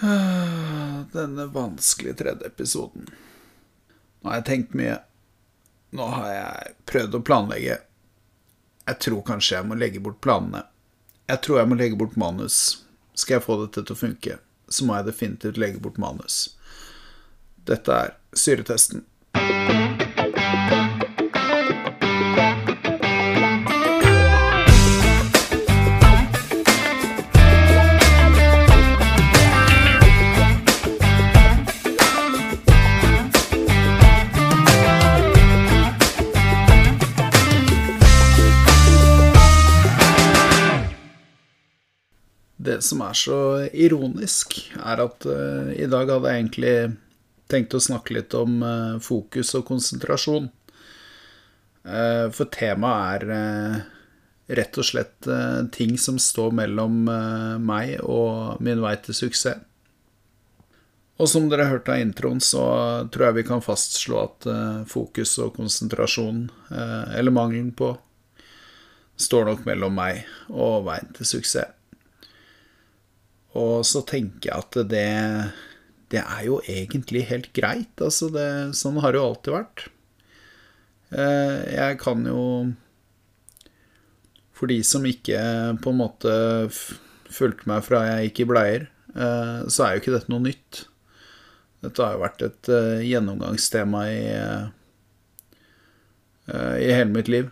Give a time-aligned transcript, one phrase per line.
[1.12, 3.06] Denne vanskelige tredje episoden.
[4.20, 4.98] Nå har jeg tenkt mye.
[5.96, 7.78] Nå har jeg prøvd å planlegge.
[8.86, 10.66] Jeg tror kanskje jeg må legge bort planene.
[11.26, 12.84] Jeg tror jeg må legge bort manus.
[13.16, 14.38] Skal jeg få dette til å funke,
[14.68, 16.42] så må jeg definitivt legge bort manus.
[17.66, 19.06] Dette er syretesten.
[42.66, 46.76] Det som er så ironisk, er at uh, i dag hadde jeg egentlig
[47.50, 50.48] tenkt å snakke litt om uh, fokus og konsentrasjon.
[51.86, 53.84] Uh, for temaet er
[54.56, 55.26] rett og slett
[55.74, 57.00] ting som står mellom
[57.66, 59.58] meg og min vei til suksess.
[61.18, 62.62] Og som dere hørte av introen, så
[63.10, 64.46] tror jeg vi kan fastslå at
[64.86, 67.90] fokus og konsentrasjon, eller mangelen på,
[69.18, 71.75] står nok mellom meg og veien til suksess.
[73.56, 75.06] Og så tenker jeg at det,
[76.12, 77.92] det er jo egentlig helt greit.
[78.02, 79.86] Altså det, sånn har det jo alltid vært.
[81.14, 82.42] Eh, jeg kan jo
[84.56, 85.38] For de som ikke
[85.84, 86.32] på en måte
[87.30, 90.86] fulgte meg fra jeg gikk i bleier, eh, så er jo ikke dette noe nytt.
[91.84, 94.22] Dette har jo vært et eh, gjennomgangstema i,
[96.56, 97.50] i hele mitt liv.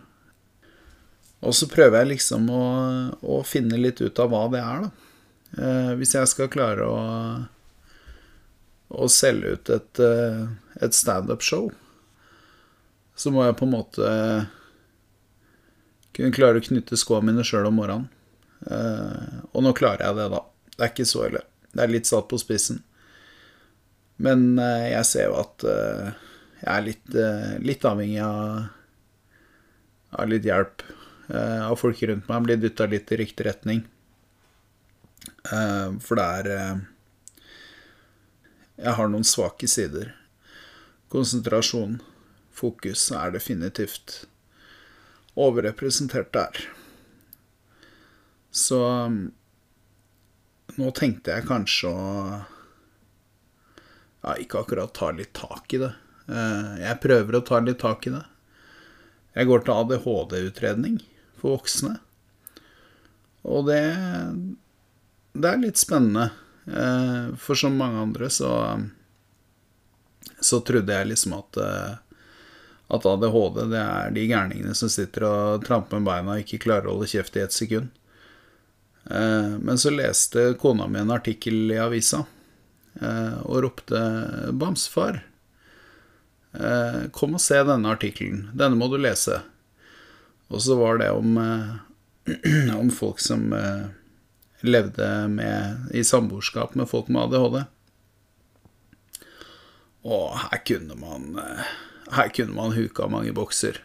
[1.45, 2.65] Og så prøver jeg liksom å,
[3.21, 5.04] å finne litt ut av hva det er, da.
[5.55, 6.99] Eh, hvis jeg skal klare å,
[8.91, 10.41] å selge ut et, eh,
[10.83, 11.69] et standup-show,
[13.15, 14.09] så må jeg på en måte
[16.15, 18.09] kunne klare å knytte skoene mine sjøl om morgenen.
[18.67, 20.43] Eh, og nå klarer jeg det, da.
[20.75, 21.45] Det er ikke så ille.
[21.71, 22.83] Det er litt satt på spissen.
[24.15, 27.15] Men jeg ser jo at jeg er litt,
[27.67, 28.69] litt avhengig av,
[30.15, 30.85] av litt hjelp.
[31.35, 32.45] Av folk rundt meg.
[32.47, 33.81] Blir dytta litt i riktig retning.
[35.25, 36.77] Eh, for det er eh,
[38.81, 40.13] Jeg har noen svake sider.
[41.13, 41.99] Konsentrasjon,
[42.51, 44.25] fokus, er definitivt
[45.35, 46.65] overrepresentert der.
[48.55, 48.79] Så
[50.75, 52.03] nå tenkte jeg kanskje å
[54.25, 55.91] ja, ikke akkurat ta litt tak i det.
[56.27, 58.23] Eh, jeg prøver å ta litt tak i det.
[59.35, 60.99] Jeg går til ADHD-utredning
[61.39, 61.97] for voksne.
[63.45, 63.83] Og det
[65.35, 66.29] det er litt spennende.
[66.65, 68.81] Eh, for som mange andre så
[70.39, 71.93] så trodde jeg liksom at eh,
[72.95, 76.89] at ADHD det er de gærningene som sitter og tramper med beina og ikke klarer
[76.89, 77.89] å holde kjeft i ett sekund.
[79.09, 82.25] Eh, men så leste kona mi en artikkel i avisa
[82.95, 83.99] og ropte
[84.55, 85.17] 'Bamsefar,
[87.11, 88.45] kom og se denne artikkelen.
[88.55, 89.41] Denne må du lese'.
[90.47, 91.35] Og så var det om,
[92.79, 93.51] om folk som
[94.63, 97.63] levde med, i samboerskap med folk med ADHD.
[100.05, 101.33] Og her kunne man
[102.13, 103.79] Her kunne man huka mange bokser.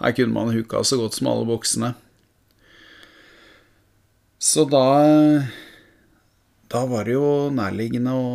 [0.00, 1.92] Her kunne man huka så godt som alle boksene.
[4.38, 4.86] Så da
[6.72, 8.32] Da var det jo nærliggende å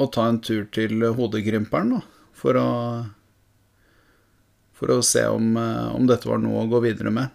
[0.00, 2.68] å ta en tur til Hodekrymperen, da, for å
[4.80, 7.28] for å se om, om dette var noe å gå videre med.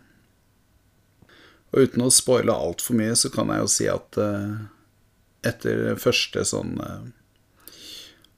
[1.75, 4.56] Og uten å spoile altfor mye, så kan jeg jo si at uh,
[5.44, 7.03] etter første sånn uh,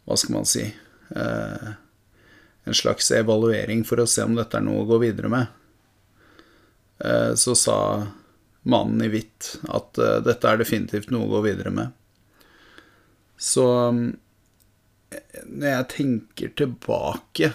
[0.07, 0.63] Hva skal man si
[1.13, 1.67] uh,
[2.65, 5.53] En slags evaluering for å se om dette er noe å gå videre med,
[7.37, 7.75] så sa
[8.67, 11.93] mannen i hvitt at dette er definitivt noe å gå videre med.
[13.39, 14.01] Så um,
[15.45, 17.53] når jeg tenker tilbake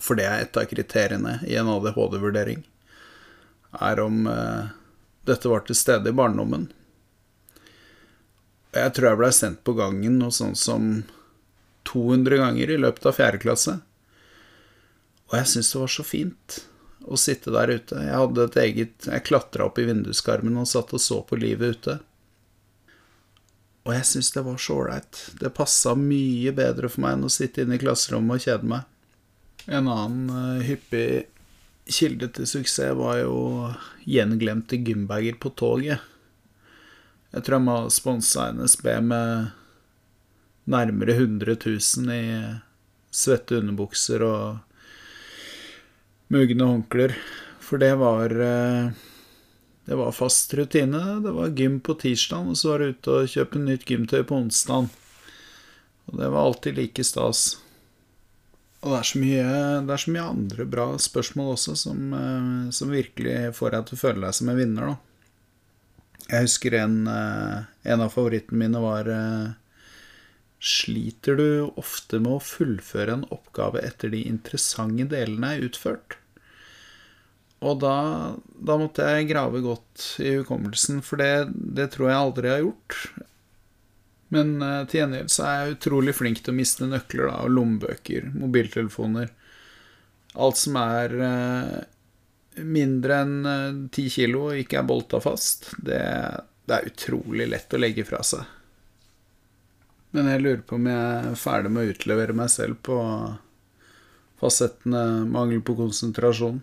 [0.00, 2.64] For det er et av kriteriene i en ADHD-vurdering
[3.72, 4.72] er om eh,
[5.26, 6.68] dette var til stede i barndommen.
[8.76, 10.88] Jeg tror jeg blei sendt på gangen noe sånn som
[11.88, 13.78] 200 ganger i løpet av fjerde klasse.
[15.30, 16.58] Og jeg syntes det var så fint
[17.06, 18.02] å sitte der ute.
[18.02, 21.78] Jeg hadde et eget Jeg klatra opp i vinduskarmen og satt og så på livet
[21.78, 21.96] ute.
[23.86, 25.22] Og jeg syntes det var så ålreit.
[25.40, 28.86] Det passa mye bedre for meg enn å sitte inne i klasserommet og kjede meg.
[29.66, 31.26] En annen uh, hyppig
[31.86, 33.38] kilde til suksess var jo
[34.06, 36.02] gjenglemte gymbager på toget.
[37.34, 39.50] Jeg tror jeg må sponse NSB med
[40.66, 42.26] nærmere 100 000 i
[43.14, 44.62] svette underbukser og
[46.32, 47.16] mugne håndklær.
[47.62, 48.94] For det var eh,
[49.86, 51.20] Det var fast rutine.
[51.22, 54.34] Det var gym på tirsdag, og så var det ute og kjøpe nytt gymtøy på
[54.34, 54.88] onsdag.
[56.06, 57.60] Og det var alltid like stas.
[58.84, 59.44] Og det er så mye,
[59.80, 64.02] er så mye andre bra spørsmål også som, eh, som, virkelig får deg til å
[64.02, 64.96] føle deg som en vinner, da.
[66.26, 69.54] Jeg husker en, eh, en av favorittene mine var eh,
[70.66, 76.16] Sliter du ofte med å fullføre en oppgave etter de interessante delene er utført?
[77.64, 77.96] Og da,
[78.56, 82.64] da, måtte jeg grave godt i hukommelsen, for det, det, tror jeg aldri jeg har
[82.64, 82.98] gjort.
[84.36, 87.56] Men uh, til gjengjeld så er jeg utrolig flink til å miste nøkler da, og
[87.56, 89.32] lommebøker, mobiltelefoner
[90.36, 91.78] Alt som er uh,
[92.64, 96.02] mindre enn uh, ti uh, kilo og ikke er bolta fast, det,
[96.68, 98.44] det er utrolig lett å legge fra seg.
[100.12, 102.98] Men jeg lurer på om jeg er ferdig med å utlevere meg selv på
[104.40, 106.60] fasettene mangel på konsentrasjon.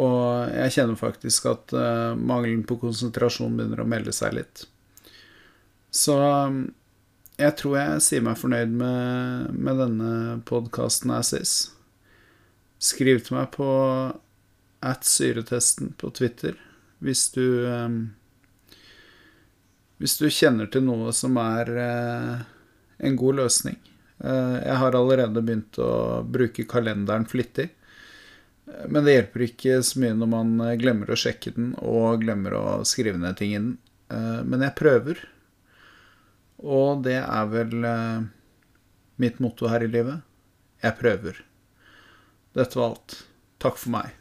[0.00, 0.18] Og
[0.54, 1.72] jeg kjenner faktisk at
[2.20, 4.66] mangelen på konsentrasjon begynner å melde seg litt.
[6.00, 6.62] Så um,
[7.40, 10.12] jeg tror jeg sier meg fornøyd med, med denne
[10.48, 11.54] podkasten as is.
[12.80, 13.68] Skriv til meg på
[14.80, 16.56] at syretesten på Twitter
[17.04, 17.98] hvis du um,
[20.00, 22.38] Hvis du kjenner til noe som er uh,
[23.04, 23.76] en god løsning.
[24.20, 25.90] Uh, jeg har allerede begynt å
[26.24, 27.68] bruke kalenderen flittig.
[28.88, 32.54] Men det hjelper ikke så mye når man eh, glemmer å sjekke den og glemmer
[32.54, 33.72] å skrive ned ting i den.
[34.46, 35.24] Men jeg prøver.
[36.60, 38.28] Og det er vel eh,
[39.20, 40.20] mitt motto her i livet.
[40.84, 41.42] Jeg prøver.
[42.56, 43.20] Dette var alt.
[43.60, 44.19] Takk for meg.